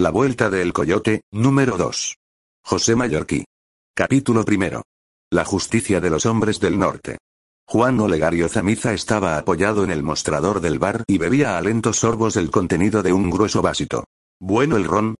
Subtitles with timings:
[0.00, 2.18] La Vuelta del Coyote, número 2.
[2.62, 3.44] José Mallorquí.
[3.96, 4.84] Capítulo primero.
[5.28, 7.18] La justicia de los hombres del norte.
[7.66, 12.36] Juan Olegario Zamiza estaba apoyado en el mostrador del bar y bebía a lentos sorbos
[12.36, 14.04] el contenido de un grueso vasito.
[14.38, 15.16] ¿Bueno el ron?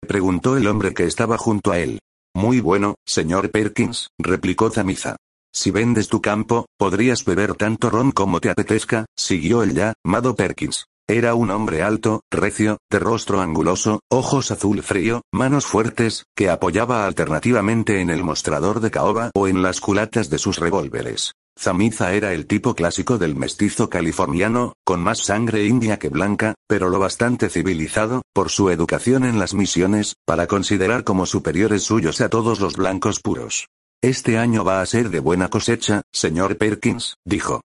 [0.00, 1.98] preguntó el hombre que estaba junto a él.
[2.34, 5.16] Muy bueno, señor Perkins, replicó Zamiza.
[5.52, 10.34] Si vendes tu campo, podrías beber tanto ron como te apetezca, siguió el ya, Mado
[10.34, 10.86] Perkins.
[11.08, 17.04] Era un hombre alto, recio, de rostro anguloso, ojos azul frío, manos fuertes, que apoyaba
[17.04, 21.32] alternativamente en el mostrador de caoba o en las culatas de sus revólveres.
[21.58, 26.88] Zamiza era el tipo clásico del mestizo californiano, con más sangre india que blanca, pero
[26.88, 32.30] lo bastante civilizado, por su educación en las misiones, para considerar como superiores suyos a
[32.30, 33.68] todos los blancos puros.
[34.02, 37.60] Este año va a ser de buena cosecha, señor Perkins, dijo.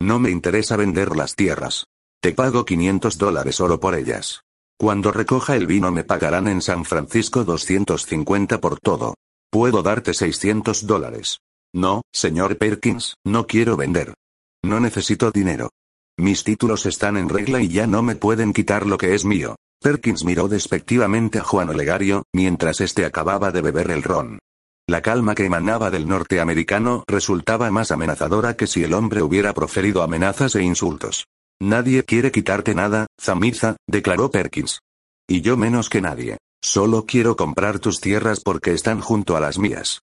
[0.00, 1.86] No me interesa vender las tierras.
[2.24, 4.44] Te pago 500 dólares oro por ellas.
[4.78, 9.12] Cuando recoja el vino me pagarán en San Francisco 250 por todo.
[9.50, 11.40] Puedo darte 600 dólares.
[11.74, 14.14] No, señor Perkins, no quiero vender.
[14.62, 15.68] No necesito dinero.
[16.16, 19.56] Mis títulos están en regla y ya no me pueden quitar lo que es mío.
[19.82, 24.38] Perkins miró despectivamente a Juan Olegario, mientras éste acababa de beber el ron.
[24.88, 30.02] La calma que emanaba del norteamericano resultaba más amenazadora que si el hombre hubiera proferido
[30.02, 31.26] amenazas e insultos.
[31.60, 34.80] Nadie quiere quitarte nada, Zamiza, declaró Perkins.
[35.28, 36.38] Y yo menos que nadie.
[36.62, 40.00] Solo quiero comprar tus tierras porque están junto a las mías.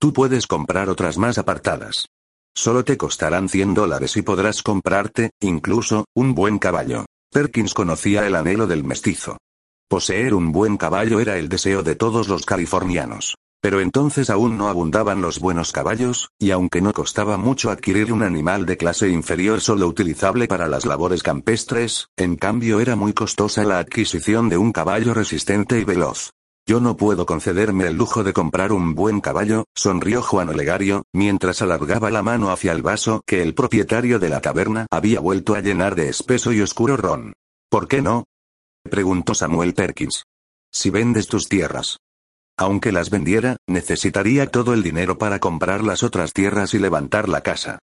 [0.00, 2.06] Tú puedes comprar otras más apartadas.
[2.54, 7.04] Solo te costarán 100 dólares y podrás comprarte, incluso, un buen caballo.
[7.32, 9.38] Perkins conocía el anhelo del mestizo.
[9.88, 13.34] Poseer un buen caballo era el deseo de todos los californianos.
[13.64, 18.22] Pero entonces aún no abundaban los buenos caballos, y aunque no costaba mucho adquirir un
[18.22, 23.64] animal de clase inferior solo utilizable para las labores campestres, en cambio era muy costosa
[23.64, 26.32] la adquisición de un caballo resistente y veloz.
[26.66, 31.62] Yo no puedo concederme el lujo de comprar un buen caballo, sonrió Juan Olegario, mientras
[31.62, 35.62] alargaba la mano hacia el vaso que el propietario de la taberna había vuelto a
[35.62, 37.32] llenar de espeso y oscuro ron.
[37.70, 38.24] ¿Por qué no?
[38.82, 40.24] preguntó Samuel Perkins.
[40.70, 41.96] Si vendes tus tierras,
[42.56, 47.42] aunque las vendiera, necesitaría todo el dinero para comprar las otras tierras y levantar la
[47.42, 47.78] casa.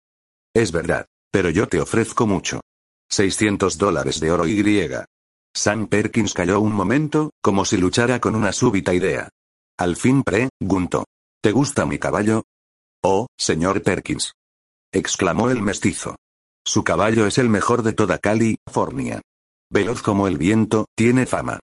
[0.53, 1.05] Es verdad.
[1.31, 2.61] Pero yo te ofrezco mucho.
[3.09, 5.05] 600 dólares de oro y griega.
[5.53, 9.29] Sam Perkins calló un momento, como si luchara con una súbita idea.
[9.77, 11.05] Al fin preguntó.
[11.41, 12.43] ¿Te gusta mi caballo?
[13.03, 14.33] Oh, señor Perkins.
[14.91, 16.15] exclamó el mestizo.
[16.65, 19.21] Su caballo es el mejor de toda California.
[19.71, 21.59] Veloz como el viento, tiene fama.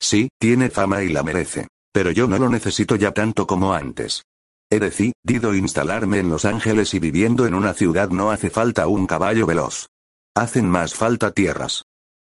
[0.00, 1.66] Sí, tiene fama y la merece.
[1.92, 4.24] Pero yo no lo necesito ya tanto como antes.
[4.70, 9.06] He decidido instalarme en Los Ángeles y viviendo en una ciudad no hace falta un
[9.06, 9.88] caballo veloz.
[10.34, 11.84] Hacen más falta tierras.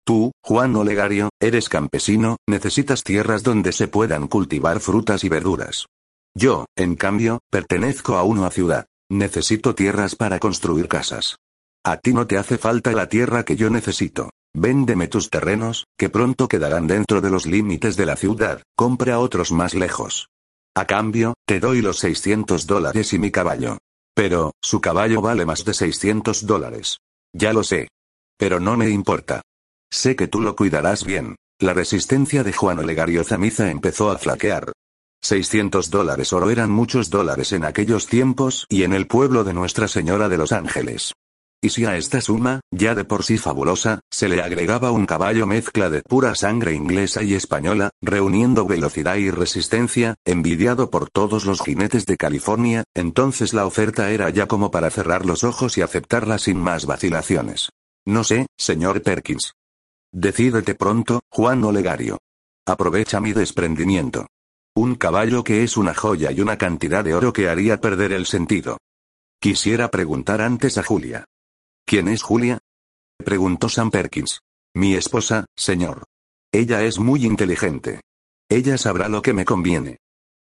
[0.06, 5.86] Tú, Juan Olegario, eres campesino, necesitas tierras donde se puedan cultivar frutas y verduras.
[6.34, 8.86] Yo, en cambio, pertenezco a una ciudad.
[9.12, 11.38] Necesito tierras para construir casas.
[11.84, 14.30] A ti no te hace falta la tierra que yo necesito.
[14.54, 19.52] Véndeme tus terrenos, que pronto quedarán dentro de los límites de la ciudad, compra otros
[19.52, 20.30] más lejos.
[20.76, 23.78] A cambio, te doy los 600 dólares y mi caballo.
[24.16, 26.98] Pero, su caballo vale más de 600 dólares.
[27.34, 27.88] Ya lo sé.
[28.38, 29.42] Pero no me importa.
[29.92, 31.36] Sé que tú lo cuidarás bien.
[31.60, 34.72] La resistencia de Juan Olegario Zamiza empezó a flaquear.
[35.22, 39.88] 600 dólares oro eran muchos dólares en aquellos tiempos y en el pueblo de Nuestra
[39.88, 41.14] Señora de los Ángeles.
[41.62, 45.46] Y si a esta suma, ya de por sí fabulosa, se le agregaba un caballo
[45.46, 51.62] mezcla de pura sangre inglesa y española, reuniendo velocidad y resistencia, envidiado por todos los
[51.62, 56.38] jinetes de California, entonces la oferta era ya como para cerrar los ojos y aceptarla
[56.38, 57.72] sin más vacilaciones.
[58.06, 59.54] No sé, señor Perkins.
[60.14, 62.20] Decídete pronto, Juan Olegario.
[62.66, 64.28] Aprovecha mi desprendimiento.
[64.76, 68.26] Un caballo que es una joya y una cantidad de oro que haría perder el
[68.26, 68.78] sentido.
[69.42, 71.26] Quisiera preguntar antes a Julia.
[71.90, 72.60] ¿Quién es Julia?
[73.18, 74.42] preguntó Sam Perkins.
[74.76, 76.04] Mi esposa, señor.
[76.52, 78.02] Ella es muy inteligente.
[78.48, 79.98] Ella sabrá lo que me conviene.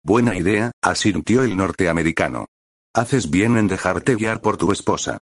[0.02, 2.46] Buena idea, asintió el norteamericano.
[2.94, 5.18] Haces bien en dejarte guiar por tu esposa.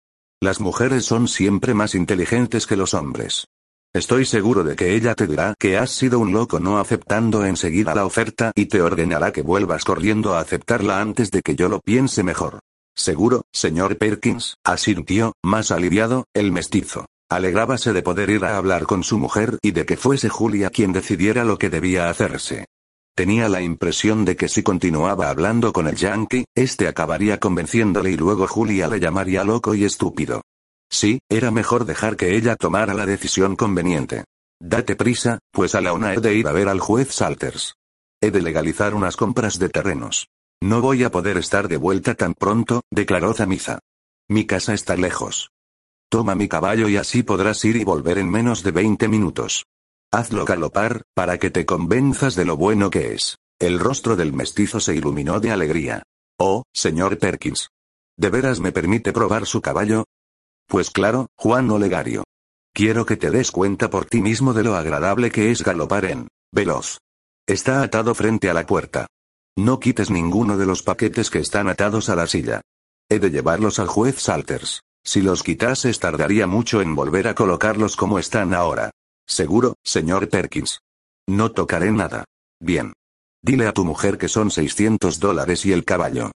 [0.42, 3.46] Las mujeres son siempre más inteligentes que los hombres.
[3.94, 7.94] Estoy seguro de que ella te dirá que has sido un loco no aceptando enseguida
[7.94, 11.80] la oferta y te ordenará que vuelvas corriendo a aceptarla antes de que yo lo
[11.82, 12.62] piense mejor.
[13.00, 17.06] Seguro, señor Perkins, asintió, más aliviado, el mestizo.
[17.32, 20.92] Alegrábase de poder ir a hablar con su mujer y de que fuese Julia quien
[20.92, 22.66] decidiera lo que debía hacerse.
[23.16, 28.18] Tenía la impresión de que si continuaba hablando con el yankee, este acabaría convenciéndole y
[28.18, 30.42] luego Julia le llamaría loco y estúpido.
[30.92, 34.26] Sí, era mejor dejar que ella tomara la decisión conveniente.
[34.60, 37.76] Date prisa, pues a la una he de ir a ver al juez Salters.
[38.20, 40.28] He de legalizar unas compras de terrenos.
[40.62, 43.80] No voy a poder estar de vuelta tan pronto, declaró Zamiza.
[44.28, 45.52] Mi casa está lejos.
[46.10, 49.66] Toma mi caballo y así podrás ir y volver en menos de 20 minutos.
[50.12, 53.38] Hazlo galopar, para que te convenzas de lo bueno que es.
[53.58, 56.04] El rostro del mestizo se iluminó de alegría.
[56.38, 57.70] Oh, señor Perkins.
[58.18, 60.06] ¿De veras me permite probar su caballo?
[60.68, 62.24] Pues claro, Juan Olegario.
[62.74, 66.28] Quiero que te des cuenta por ti mismo de lo agradable que es galopar en
[66.52, 66.98] veloz.
[67.48, 69.08] Está atado frente a la puerta.
[69.58, 72.62] No quites ninguno de los paquetes que están atados a la silla.
[73.10, 74.82] He de llevarlos al juez Salters.
[75.04, 78.92] Si los quitases tardaría mucho en volver a colocarlos como están ahora.
[79.28, 80.80] Seguro, señor Perkins.
[81.28, 82.26] No tocaré nada.
[82.60, 82.94] Bien.
[83.42, 86.32] Dile a tu mujer que son 600 dólares y el caballo.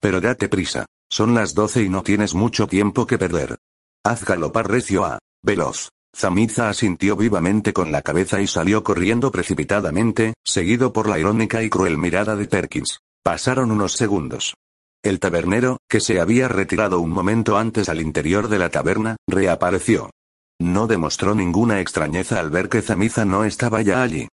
[0.00, 0.86] Pero date prisa.
[1.10, 3.56] Son las 12 y no tienes mucho tiempo que perder.
[4.04, 5.18] Haz galopar recio a.
[5.42, 5.88] Veloz.
[6.18, 11.70] Zamiza asintió vivamente con la cabeza y salió corriendo precipitadamente, seguido por la irónica y
[11.70, 12.98] cruel mirada de Perkins.
[13.22, 14.54] Pasaron unos segundos.
[15.04, 20.10] El tabernero, que se había retirado un momento antes al interior de la taberna, reapareció.
[20.58, 24.26] No demostró ninguna extrañeza al ver que Zamiza no estaba ya allí.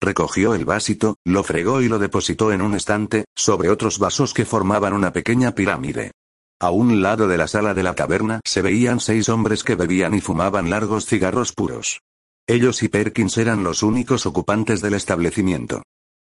[0.00, 4.44] Recogió el vasito, lo fregó y lo depositó en un estante, sobre otros vasos que
[4.44, 6.12] formaban una pequeña pirámide.
[6.62, 10.14] A un lado de la sala de la taberna se veían seis hombres que bebían
[10.14, 12.02] y fumaban largos cigarros puros.
[12.46, 15.82] Ellos y Perkins eran los únicos ocupantes del establecimiento.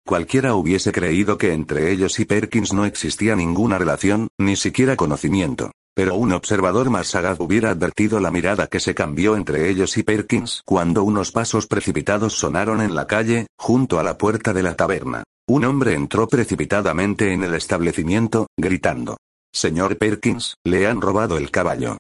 [0.04, 5.70] Cualquiera hubiese creído que entre ellos y Perkins no existía ninguna relación, ni siquiera conocimiento.
[5.94, 10.02] Pero un observador más sagaz hubiera advertido la mirada que se cambió entre ellos y
[10.02, 14.75] Perkins cuando unos pasos precipitados sonaron en la calle, junto a la puerta de la
[14.75, 15.22] taberna.
[15.46, 19.16] Un hombre entró precipitadamente en el establecimiento, gritando.
[19.54, 21.96] Señor Perkins, le han robado el caballo.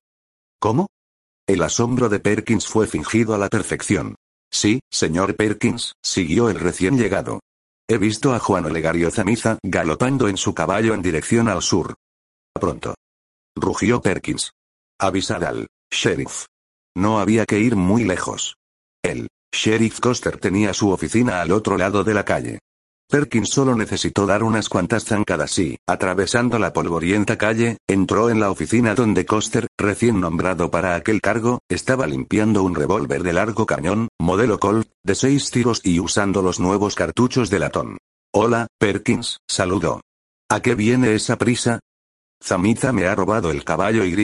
[0.58, 0.88] ¿Cómo?
[1.46, 4.16] El asombro de Perkins fue fingido a la perfección.
[4.50, 7.40] Sí, señor Perkins, siguió el recién llegado.
[7.88, 11.94] He visto a Juan Olegario Zamiza galopando en su caballo en dirección al sur.
[12.52, 12.96] Pronto.
[13.54, 14.50] Rugió Perkins.
[14.98, 16.46] Avisar al sheriff.
[16.96, 18.56] No había que ir muy lejos.
[19.02, 22.58] El sheriff Coster tenía su oficina al otro lado de la calle.
[23.08, 28.50] Perkins solo necesitó dar unas cuantas zancadas y, atravesando la polvorienta calle, entró en la
[28.50, 34.08] oficina donde Coster, recién nombrado para aquel cargo, estaba limpiando un revólver de largo cañón,
[34.18, 37.98] modelo Colt, de seis tiros y usando los nuevos cartuchos de latón.
[38.32, 40.00] Hola, Perkins, saludó.
[40.48, 41.80] ¿A qué viene esa prisa?
[42.42, 44.14] Zamiza me ha robado el caballo y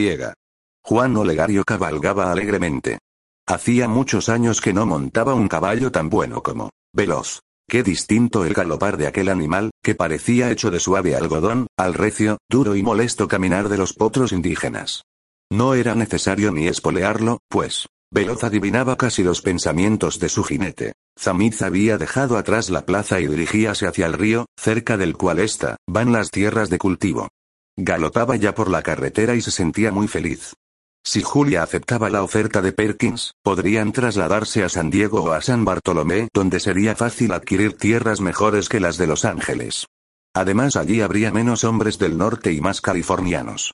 [0.83, 2.99] Juan Olegario cabalgaba alegremente.
[3.47, 7.41] Hacía muchos años que no montaba un caballo tan bueno como veloz.
[7.71, 12.37] Qué distinto el galopar de aquel animal, que parecía hecho de suave algodón, al recio,
[12.49, 15.03] duro y molesto caminar de los potros indígenas.
[15.49, 20.91] No era necesario ni espolearlo, pues, Veloz adivinaba casi los pensamientos de su jinete.
[21.17, 25.77] Zamiz había dejado atrás la plaza y dirigíase hacia el río, cerca del cual está,
[25.87, 27.29] van las tierras de cultivo.
[27.77, 30.55] Galopaba ya por la carretera y se sentía muy feliz.
[31.03, 35.65] Si Julia aceptaba la oferta de Perkins, podrían trasladarse a San Diego o a San
[35.65, 39.87] Bartolomé, donde sería fácil adquirir tierras mejores que las de Los Ángeles.
[40.33, 43.73] Además allí habría menos hombres del norte y más californianos.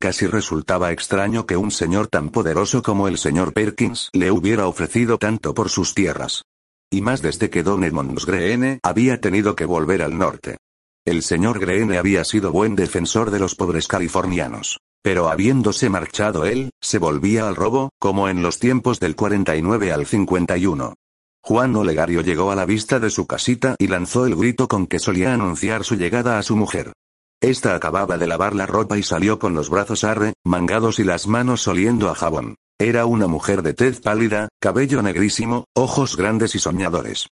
[0.00, 5.18] Casi resultaba extraño que un señor tan poderoso como el señor Perkins le hubiera ofrecido
[5.18, 6.44] tanto por sus tierras.
[6.90, 10.56] Y más desde que Don Edmonds Greene había tenido que volver al norte.
[11.04, 14.78] El señor Greene había sido buen defensor de los pobres californianos.
[15.02, 20.06] Pero habiéndose marchado él, se volvía al robo, como en los tiempos del 49 al
[20.06, 20.94] 51.
[21.42, 24.98] Juan Olegario llegó a la vista de su casita y lanzó el grito con que
[24.98, 26.92] solía anunciar su llegada a su mujer.
[27.40, 31.28] Esta acababa de lavar la ropa y salió con los brazos arre, mangados y las
[31.28, 32.56] manos oliendo a jabón.
[32.80, 37.28] Era una mujer de tez pálida, cabello negrísimo, ojos grandes y soñadores.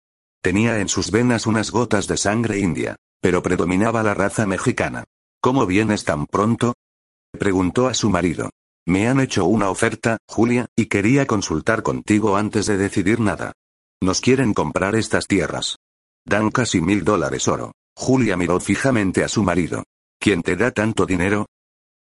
[0.43, 2.97] Tenía en sus venas unas gotas de sangre india.
[3.21, 5.05] Pero predominaba la raza mexicana.
[5.41, 6.75] ¿Cómo vienes tan pronto?
[7.33, 8.51] Preguntó a su marido.
[8.87, 13.53] Me han hecho una oferta, Julia, y quería consultar contigo antes de decidir nada.
[14.03, 15.77] Nos quieren comprar estas tierras.
[16.25, 17.73] Dan casi mil dólares oro.
[17.97, 19.85] Julia miró fijamente a su marido.
[20.19, 21.47] ¿Quién te da tanto dinero?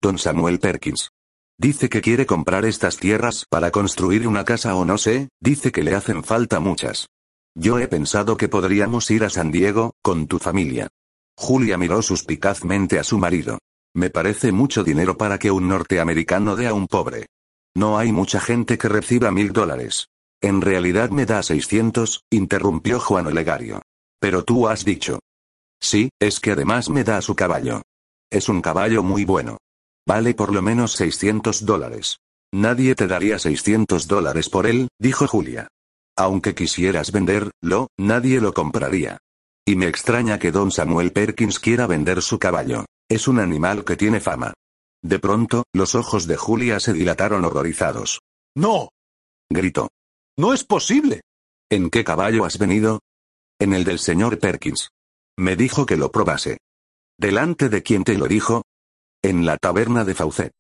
[0.02, 1.10] Don Samuel Perkins.
[1.58, 5.84] Dice que quiere comprar estas tierras para construir una casa o no sé, dice que
[5.84, 7.08] le hacen falta muchas.
[7.56, 10.90] Yo he pensado que podríamos ir a San Diego, con tu familia.
[11.38, 13.60] Julia miró suspicazmente a su marido.
[13.96, 17.28] Me parece mucho dinero para que un norteamericano dé a un pobre.
[17.74, 20.10] No hay mucha gente que reciba mil dólares.
[20.42, 23.82] En realidad me da seiscientos, interrumpió Juan Olegario.
[24.20, 25.20] Pero tú has dicho.
[25.82, 27.84] Sí, es que además me da su caballo.
[28.30, 29.60] Es un caballo muy bueno.
[30.06, 32.18] Vale por lo menos 600 dólares.
[32.54, 35.70] Nadie te daría 600 dólares por él, dijo Julia.
[36.18, 39.20] Aunque quisieras venderlo, nadie lo compraría.
[39.66, 42.86] Y me extraña que don Samuel Perkins quiera vender su caballo.
[43.10, 44.54] Es un animal que tiene fama.
[45.04, 48.22] De pronto, los ojos de Julia se dilataron horrorizados.
[48.56, 48.90] No.
[49.50, 49.90] Gritó.
[50.38, 51.22] No es posible.
[51.70, 53.02] ¿En qué caballo has venido?
[53.60, 54.90] En el del señor Perkins.
[55.38, 56.58] Me dijo que lo probase.
[57.18, 58.64] ¿Delante de quién te lo dijo?
[59.22, 60.54] En la taberna de Faucet.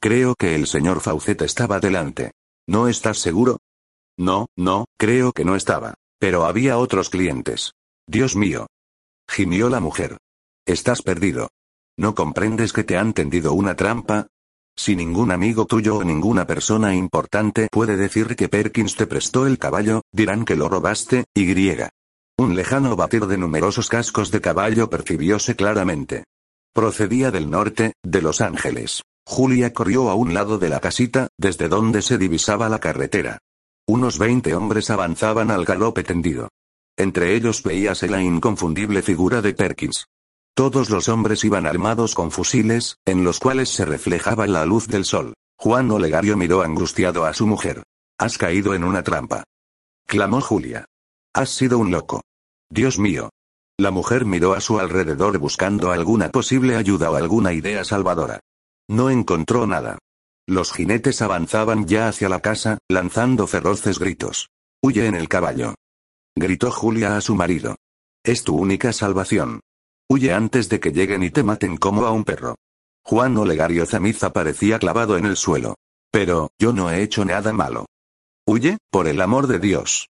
[0.00, 2.32] Creo que el señor Faucet estaba delante.
[2.66, 3.58] ¿No estás seguro?
[4.18, 5.94] No, no, creo que no estaba.
[6.18, 7.72] Pero había otros clientes.
[8.06, 8.66] Dios mío.
[9.28, 10.18] Gimió la mujer.
[10.66, 11.48] Estás perdido.
[11.98, 14.28] ¿No comprendes que te han tendido una trampa?
[14.76, 19.58] Si ningún amigo tuyo o ninguna persona importante puede decir que Perkins te prestó el
[19.58, 21.90] caballo, dirán que lo robaste, y griega.
[22.38, 26.22] Un lejano batir de numerosos cascos de caballo percibióse claramente.
[26.72, 29.02] Procedía del norte, de Los Ángeles.
[29.26, 33.38] Julia corrió a un lado de la casita, desde donde se divisaba la carretera.
[33.88, 36.48] Unos veinte hombres avanzaban al galope tendido.
[36.96, 40.06] Entre ellos veíase la inconfundible figura de Perkins.
[40.58, 45.04] Todos los hombres iban armados con fusiles, en los cuales se reflejaba la luz del
[45.04, 45.34] sol.
[45.56, 47.84] Juan Olegario miró angustiado a su mujer.
[48.18, 49.44] Has caído en una trampa.
[50.04, 50.84] Clamó Julia.
[51.32, 52.22] Has sido un loco.
[52.68, 53.30] Dios mío,
[53.78, 58.40] la mujer miró a su alrededor buscando alguna posible ayuda o alguna idea salvadora.
[58.88, 59.98] No encontró nada.
[60.48, 64.48] Los jinetes avanzaban ya hacia la casa, lanzando feroces gritos.
[64.82, 65.76] Huye en el caballo.
[66.34, 67.76] Gritó Julia a su marido.
[68.24, 69.60] Es tu única salvación.
[70.10, 72.56] Huye antes de que lleguen y te maten como a un perro.
[73.04, 75.76] Juan Olegario Zamiza parecía clavado en el suelo.
[76.10, 77.86] Pero, yo no he hecho nada malo.
[78.46, 80.08] Huye, por el amor de Dios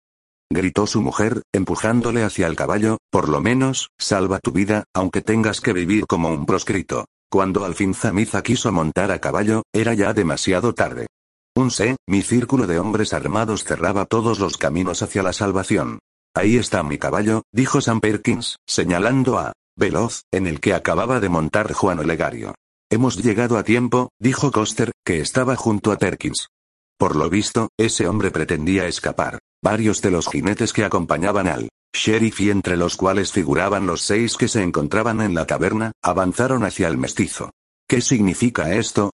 [0.52, 5.62] gritó su mujer, empujándole hacia el caballo, por lo menos, salva tu vida, aunque tengas
[5.62, 7.06] que vivir como un proscrito.
[7.30, 11.08] Cuando al fin Zamiza quiso montar a caballo, era ya demasiado tarde.
[11.56, 16.00] Un sé, mi círculo de hombres armados cerraba todos los caminos hacia la salvación.
[16.34, 21.30] Ahí está mi caballo, dijo Sam Perkins, señalando a Veloz, en el que acababa de
[21.30, 22.56] montar Juan Olegario.
[22.90, 26.50] Hemos llegado a tiempo, dijo Coster, que estaba junto a Perkins.
[26.98, 29.40] Por lo visto, ese hombre pretendía escapar.
[29.64, 34.38] Varios de los jinetes que acompañaban al sheriff y entre los cuales figuraban los seis
[34.38, 37.52] que se encontraban en la taberna, avanzaron hacia el mestizo.
[37.88, 39.12] ¿Qué significa esto?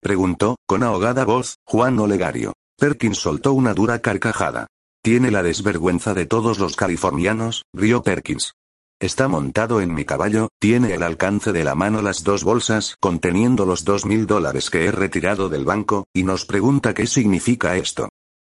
[0.00, 2.52] preguntó, con ahogada voz, Juan Olegario.
[2.78, 4.66] Perkins soltó una dura carcajada.
[5.02, 8.54] Tiene la desvergüenza de todos los californianos, rió Perkins.
[9.00, 13.64] Está montado en mi caballo, tiene el alcance de la mano las dos bolsas conteniendo
[13.64, 18.10] los dos mil dólares que he retirado del banco, y nos pregunta qué significa esto.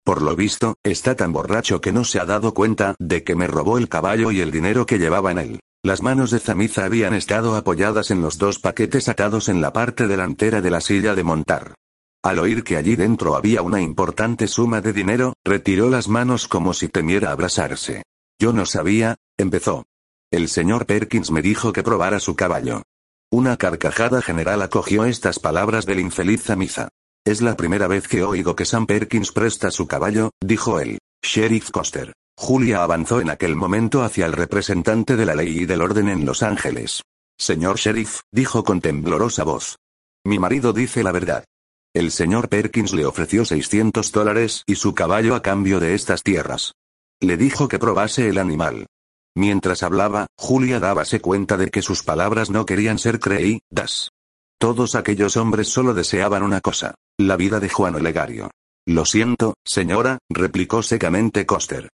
[0.04, 3.46] Por lo visto, está tan borracho que no se ha dado cuenta de que me
[3.46, 5.60] robó el caballo y el dinero que llevaba en él.
[5.82, 10.06] Las manos de Zamiza habían estado apoyadas en los dos paquetes atados en la parte
[10.06, 11.74] delantera de la silla de montar.
[12.22, 16.74] Al oír que allí dentro había una importante suma de dinero, retiró las manos como
[16.74, 18.02] si temiera abrasarse.
[18.38, 19.86] Yo no sabía, empezó.
[20.34, 22.82] El señor Perkins me dijo que probara su caballo.
[23.30, 26.88] Una carcajada general acogió estas palabras del infeliz Zamiza.
[27.24, 31.70] Es la primera vez que oigo que Sam Perkins presta su caballo, dijo el sheriff
[31.70, 32.14] Coster.
[32.36, 36.26] Julia avanzó en aquel momento hacia el representante de la ley y del orden en
[36.26, 37.02] Los Ángeles.
[37.38, 39.76] Señor sheriff, dijo con temblorosa voz.
[40.26, 41.44] Mi marido dice la verdad.
[41.94, 46.72] El señor Perkins le ofreció 600 dólares y su caballo a cambio de estas tierras.
[47.20, 48.88] Le dijo que probase el animal.
[49.36, 54.10] Mientras hablaba, Julia dábase cuenta de que sus palabras no querían ser creídas.
[54.58, 56.94] Todos aquellos hombres solo deseaban una cosa.
[57.18, 58.50] La vida de Juan Olegario.
[58.86, 61.88] Lo siento, señora, replicó secamente Coster.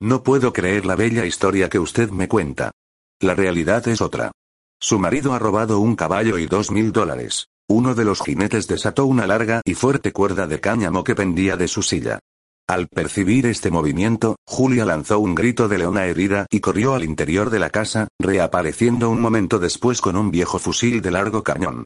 [0.00, 2.72] No puedo creer la bella historia que usted me cuenta.
[3.20, 4.32] La realidad es otra.
[4.78, 7.46] Su marido ha robado un caballo y dos mil dólares.
[7.68, 11.66] Uno de los jinetes desató una larga y fuerte cuerda de cáñamo que pendía de
[11.66, 12.20] su silla.
[12.68, 17.50] Al percibir este movimiento, Julia lanzó un grito de leona herida y corrió al interior
[17.50, 21.84] de la casa, reapareciendo un momento después con un viejo fusil de largo cañón.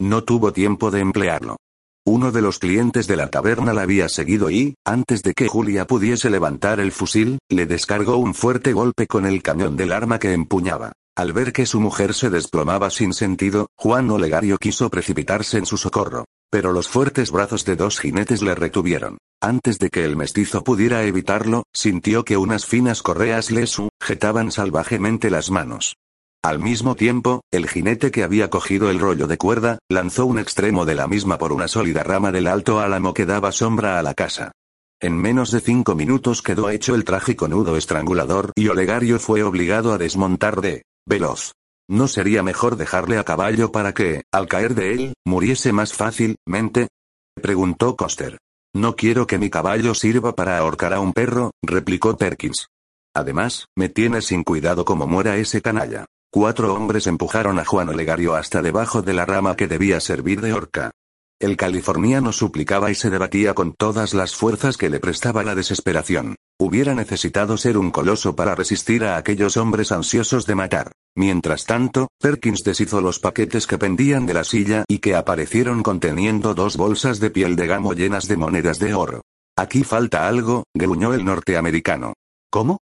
[0.00, 1.58] No tuvo tiempo de emplearlo.
[2.06, 5.86] Uno de los clientes de la taberna la había seguido y, antes de que Julia
[5.86, 10.32] pudiese levantar el fusil, le descargó un fuerte golpe con el cañón del arma que
[10.32, 10.92] empuñaba.
[11.14, 15.76] Al ver que su mujer se desplomaba sin sentido, Juan Olegario quiso precipitarse en su
[15.76, 16.24] socorro.
[16.52, 19.16] Pero los fuertes brazos de dos jinetes le retuvieron.
[19.40, 25.30] Antes de que el mestizo pudiera evitarlo, sintió que unas finas correas le sujetaban salvajemente
[25.30, 25.96] las manos.
[26.44, 30.84] Al mismo tiempo, el jinete que había cogido el rollo de cuerda, lanzó un extremo
[30.84, 34.12] de la misma por una sólida rama del alto álamo que daba sombra a la
[34.12, 34.52] casa.
[35.00, 39.94] En menos de cinco minutos quedó hecho el trágico nudo estrangulador y Olegario fue obligado
[39.94, 41.52] a desmontar de veloz.
[41.88, 46.88] ¿No sería mejor dejarle a caballo para que, al caer de él, muriese más fácilmente?
[47.34, 48.38] preguntó Coster.
[48.74, 52.68] No quiero que mi caballo sirva para ahorcar a un perro, replicó Perkins.
[53.14, 56.06] Además, me tiene sin cuidado como muera ese canalla.
[56.32, 60.54] Cuatro hombres empujaron a Juan Olegario hasta debajo de la rama que debía servir de
[60.54, 60.90] horca.
[61.38, 66.36] El californiano suplicaba y se debatía con todas las fuerzas que le prestaba la desesperación.
[66.58, 70.92] Hubiera necesitado ser un coloso para resistir a aquellos hombres ansiosos de matar.
[71.14, 76.54] Mientras tanto, Perkins deshizo los paquetes que pendían de la silla y que aparecieron conteniendo
[76.54, 79.22] dos bolsas de piel de gamo llenas de monedas de oro.
[79.56, 82.14] Aquí falta algo, gruñó el norteamericano.
[82.50, 82.78] ¿Cómo?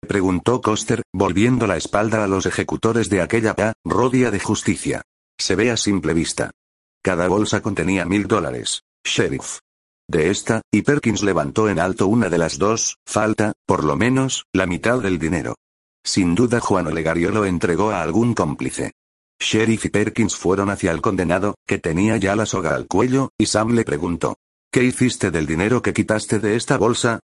[0.00, 3.54] preguntó Coster, volviendo la espalda a los ejecutores de aquella
[3.84, 5.02] rodia de justicia.
[5.38, 6.52] Se ve a simple vista.
[7.02, 8.82] Cada bolsa contenía mil dólares.
[9.04, 9.58] Sheriff.
[10.08, 14.46] De esta, y Perkins levantó en alto una de las dos, falta, por lo menos,
[14.52, 15.56] la mitad del dinero.
[16.06, 18.92] Sin duda Juan Olegario lo entregó a algún cómplice.
[19.40, 23.46] Sheriff y Perkins fueron hacia el condenado, que tenía ya la soga al cuello, y
[23.46, 24.36] Sam le preguntó.
[24.70, 27.18] ¿Qué hiciste del dinero que quitaste de esta bolsa?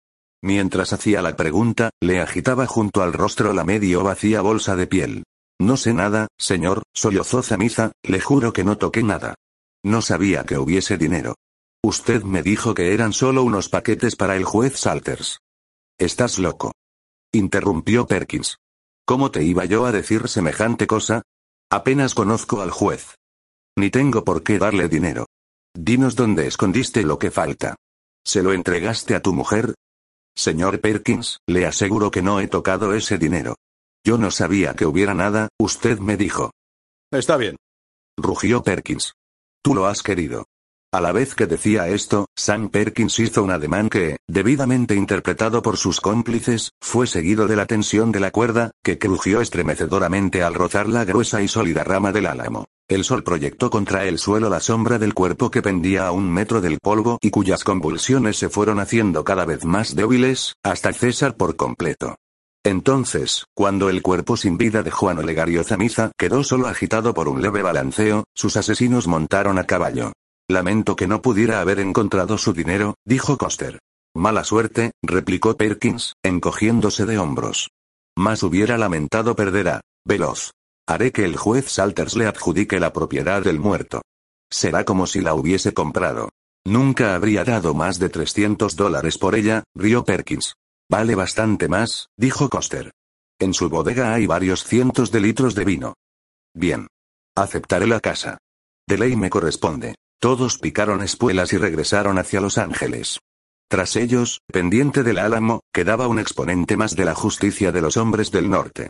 [0.41, 5.24] Mientras hacía la pregunta, le agitaba junto al rostro la medio vacía bolsa de piel.
[5.59, 9.36] No sé nada, señor, sollozó Zamiza, le juro que no toqué nada.
[9.83, 11.36] No sabía que hubiese dinero.
[11.83, 15.39] Usted me dijo que eran solo unos paquetes para el juez Salters.
[15.98, 16.71] Estás loco.
[17.33, 18.57] Interrumpió Perkins.
[19.10, 21.24] ¿Cómo te iba yo a decir semejante cosa?
[21.72, 23.16] Apenas conozco al juez.
[23.75, 25.25] Ni tengo por qué darle dinero.
[25.75, 27.75] Dinos dónde escondiste lo que falta.
[28.24, 29.74] ¿Se lo entregaste a tu mujer?
[30.38, 33.56] Señor Perkins, le aseguro que no he tocado ese dinero.
[34.06, 36.51] Yo no sabía que hubiera nada, usted me dijo.
[37.12, 37.56] Está bien.
[38.16, 39.14] Rugió Perkins.
[39.64, 40.46] Tú lo has querido.
[40.92, 45.78] A la vez que decía esto, Sam Perkins hizo un ademán que, debidamente interpretado por
[45.78, 50.90] sus cómplices, fue seguido de la tensión de la cuerda, que crujió estremecedoramente al rozar
[50.90, 52.66] la gruesa y sólida rama del álamo.
[52.88, 56.60] El sol proyectó contra el suelo la sombra del cuerpo que pendía a un metro
[56.60, 61.56] del polvo y cuyas convulsiones se fueron haciendo cada vez más débiles, hasta cesar por
[61.56, 62.16] completo.
[62.64, 67.44] Entonces, cuando el cuerpo sin vida de Juan Olegario Zamiza quedó solo agitado por un
[67.44, 70.14] leve balanceo, sus asesinos montaron a caballo.
[70.50, 73.77] Lamento que no pudiera haber encontrado su dinero, dijo Coster.
[74.16, 77.70] Mala suerte, replicó Perkins, encogiéndose de hombros.
[78.18, 80.51] Más hubiera lamentado perder a Veloz.
[80.88, 84.01] Haré que el juez Salters le adjudique la propiedad del muerto.
[84.51, 86.29] Será como si la hubiese comprado.
[86.66, 90.55] Nunca habría dado más de 300 dólares por ella, rió Perkins.
[90.90, 92.90] Vale bastante más, dijo Coster.
[93.40, 95.94] En su bodega hay varios cientos de litros de vino.
[96.55, 96.88] Bien.
[97.38, 98.40] Aceptaré la casa.
[98.88, 99.94] De ley me corresponde.
[100.22, 103.22] Todos picaron espuelas y regresaron hacia Los Ángeles.
[103.70, 108.29] Tras ellos, pendiente del álamo, quedaba un exponente más de la justicia de los hombres
[108.29, 108.90] del norte.